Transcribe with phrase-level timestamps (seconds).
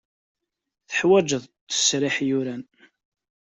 [0.89, 2.63] Teḥwajeḍ ttesriḥ yuran.